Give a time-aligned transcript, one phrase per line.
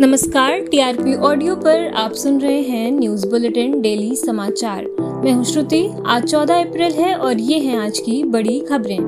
[0.00, 4.84] नमस्कार, TRP audio पर आप सुन रहे हैं न्यूज़ बुलेटिन, डेली समाचार।
[5.24, 8.98] मैं हूँ श्रुति, आज 14 अप्रैल है और ये हैं आज की बड़ी खबरें।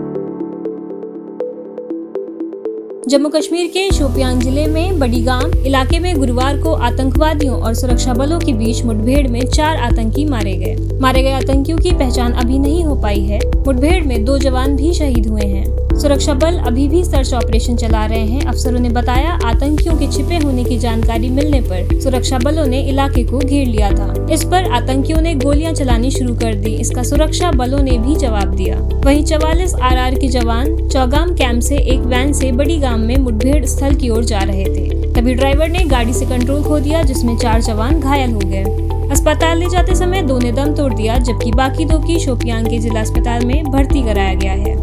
[3.09, 8.15] जम्मू कश्मीर के शोपियान ज़िले में बड़ी गाँव इलाके में गुरुवार को आतंकवादियों और सुरक्षा
[8.15, 12.59] बलों के बीच मुठभेड़ में चार आतंकी मारे गए। मारे गए आतंकियों की पहचान अभी
[12.59, 16.89] नहीं हो पाई है। मुठभेड़ में दो जवान भी शहीद हुए हैं। सुरक्षा बल अभी
[16.89, 21.29] भी सर्च ऑपरेशन चला रहे हैं। अफसरों ने बताया, आतंकियों के छिपे होने की जानकारी
[21.29, 25.73] मिलने पर सुरक्षा बलों ने इलाके को घेर लिया था। इस पर आतंकियों ने गोलियाँ
[25.73, 30.29] चलानी शुरू कर दी। इसका सुरक्षा बलों ने भी जवाब दिया। वहीं चवालीस आर के
[30.29, 34.39] जवान चौगाम कैंप से एक वैन से बड़ी गाँव में मुठभेड़ स्थल की ओर जा
[34.39, 38.41] रहे थे। तभी ड्राइवर ने गाड़ी से कंट्रोल खो दिया, जिसमें चार जवान घायल हो
[38.45, 38.65] गए।
[39.11, 42.79] अस्पताल ले जाते समय दो ने दम तोड़ दिया, जबकि बाकी दो की शोपियान के
[42.79, 44.80] जिला अस्पताल में भर्ती कराया गया है।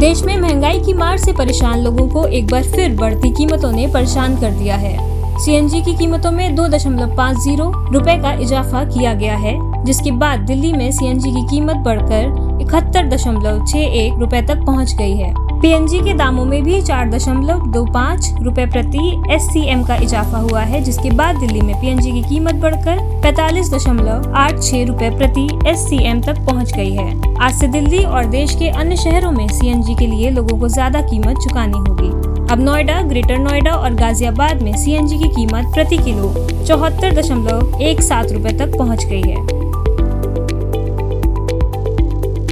[0.00, 3.86] देश में महँगाई की मार से परेशान लोगों को एक बार फिर बढ़ती कीमतों ने
[3.86, 4.96] परेशान कर दिया है।
[5.38, 9.54] सीएनजी की कीमतों में दो दशमलव पाँच ज़ीरो रूपए का इजाफा किया गया है,
[9.84, 14.94] जिसके बाद दिल्ली में सीएनजी की कीमत बढ़कर इकहत्तर दशमलव छह एक रूपए तक पहुँच
[14.94, 19.94] गई है। पीएनजी के दामों में भी चार दशमलव दो पाँच रूपए प्रति एससीएम का
[19.96, 24.84] इजाफा हुआ है, जिसके बाद दिल्ली में पीएनजी की कीमत बढ़कर पैतालीस दशमलव आठ छह
[24.84, 29.32] रूपए प्रति एससीएम तक पहुँच गई है। आज से दिल्ली और देश के अन्य शहरों
[29.32, 32.08] में सीएनजी के लिए लोगों को ज़्यादा कीमत चुकानी होगी।
[32.52, 38.02] अब नोएडा, ग्रेटर नोएडा और गाजियाबाद में सीएनजी की कीमत प्रति किलो चौहत्तर दशमलव एक
[38.02, 39.57] सात रूपए तक पहुँच गई है।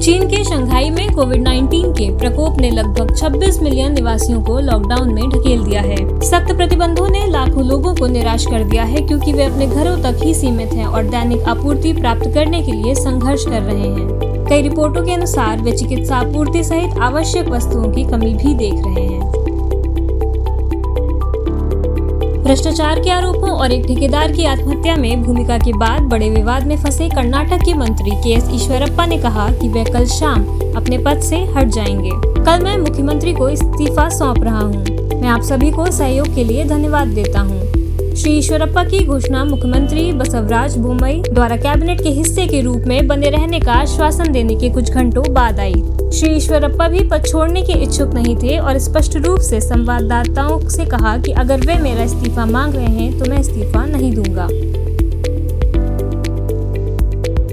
[0.06, 5.12] चीन के शंघाई में कोविड 19 के प्रकोप ने लगभग 26 मिलियन निवासियों को लॉकडाउन
[5.14, 9.32] में ढकेल दिया है। सख्त प्रतिबंधों ने लाखों लोगों को निराश कर दिया है क्योंकि
[9.32, 13.44] वे अपने घरों तक ही सीमित हैं और दैनिक आपूर्ति प्राप्त करने के लिए संघर्ष
[13.44, 18.34] कर रहे हैं। कई रिपोर्टों के अनुसार वे चिकित्सा आपूर्ति सहित आवश्यक वस्तुओं की कमी
[18.34, 19.55] भी देख रहे हैं।
[22.47, 26.77] भ्रष्टाचार के आरोपों और एक ठेकेदार की आत्महत्या में भूमिका के बाद बड़े विवाद में
[26.77, 30.45] फंसे कर्नाटक के मंत्री के एस ईश्वरप्पा ने कहा कि वे कल शाम
[30.77, 32.11] अपने पद से हट जाएँगे
[32.45, 34.84] कल मैं मुख्यमंत्री को इस्तीफा सौंप रहा हूँ।
[35.20, 37.76] मैं आप सभी को सहयोग के लिए धन्यवाद देता हूँ।
[38.16, 43.30] श्री ईश्वरप्पा की घोषणा मुख्यमंत्री बसवराज बुम्बई द्वारा कैबिनेट के हिस्से के रूप में बने
[43.30, 45.82] रहने का आश्वासन देने के कुछ घंटों बाद आई।
[46.12, 50.84] श्री ईश्वरप्पा भी पद छोड़ने के इच्छुक नहीं थे और स्पष्ट रूप से संवाददाताओं से
[50.84, 54.48] कहा कि अगर वे मेरा इस्तीफा मांग रहे हैं तो मैं इस्तीफा नहीं दूँगा।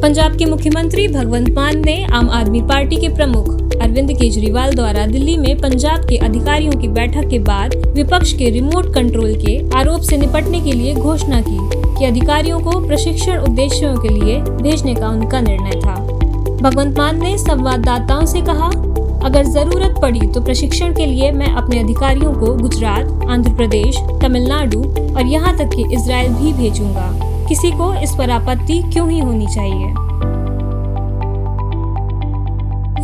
[0.03, 5.36] पंजाब के मुख्यमंत्री भगवंत मान ने आम आदमी पार्टी के प्रमुख अरविंद केजरीवाल द्वारा दिल्ली
[5.38, 10.18] में पंजाब के अधिकारियों की बैठक के बाद विपक्ष के रिमोट कंट्रोल के आरोप से
[10.18, 11.58] निपटने के लिए घोषणा की
[12.00, 15.96] कि अधिकारियों को प्रशिक्षण उद्देश्यों के लिए भेजने का उनका निर्णय था।
[16.62, 18.68] भगवंत मान ने संवाददाताओं से कहा,
[19.25, 24.84] अगर ज़रूरत पड़ी तो प्रशिक्षण के लिए मैं अपने अधिकारियों को गुजरात, आंध्र प्रदेश, तमिलनाडु
[25.13, 29.47] और यहाँ तक कि इसराइल भी भेजूँगा। किसी को इस पर आपत्ति क्यों ही होनी
[29.47, 29.94] चाहिए?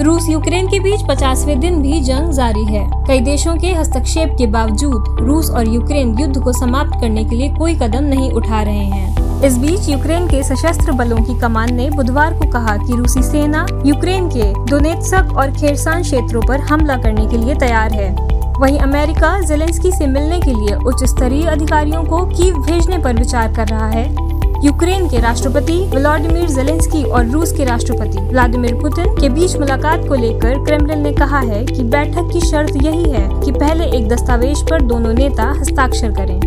[0.04, 4.48] रूस यूक्रेन के बीच पचासवें दिन भी जंग जारी है। कई देशों के हस्तक्षेप के
[4.48, 8.86] बावजूद रूस और यूक्रेन युद्ध को समाप्त करने के लिए कोई कदम नहीं उठा रहे
[8.86, 13.24] हैं। इस बीच यूक्रेन के सशस्त्र बलों की कमान ने बुधवार को कहा कि रूसी
[13.24, 18.12] सेना यूक्रेन के दोनेत्सक और खेरसान क्षेत्रों पर हमला करने के लिए तैयार है।
[18.60, 23.54] वहीं अमेरिका जेलेंस्की से मिलने के लिए उच्च स्तरीय अधिकारियों को कीव भेजने पर विचार
[23.54, 24.29] कर रहा है।
[24.64, 30.16] यूक्रेन के राष्ट्रपति व्लादिमीर जेलेंस्की और रूस के राष्ट्रपति व्लादिमीर पुतिन के बीच मुलाकात को
[30.16, 34.64] लेकर क्रेमलिन ने कहा है कि बैठक की शर्त यही है कि पहले एक दस्तावेज़
[34.64, 36.40] पर दोनों नेता हस्ताक्षर करें।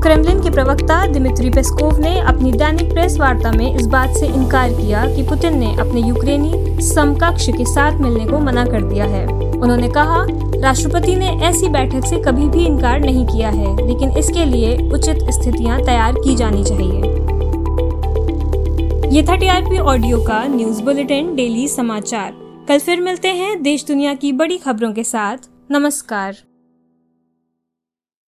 [0.00, 4.72] क्रेमलिन के प्रवक्ता दिमित्री पेस्कोव ने अपनी दैनिक प्रेस वार्ता में इस बात से इनकार
[4.72, 9.26] किया कि पुतिन ने अपने यूक्रेनी समकक्ष के साथ मिलने को मना कर दिया है।
[9.26, 10.26] उन्होंने कहा,
[10.62, 15.30] राष्ट्रपति ने ऐसी बैठक से कभी भी इनकार नहीं किया है, लेकिन इसके लिए उचित
[15.30, 17.29] स्थितियाँ तैयार की जानी चाहिए।
[19.10, 22.32] ये था टीआरपी ऑडियो का न्यूज़ बुलेटिन, डेली समाचार।
[22.68, 25.36] कल फिर मिलते हैं देश दुनिया की बड़ी खबरों के साथ।
[25.70, 26.36] नमस्कार।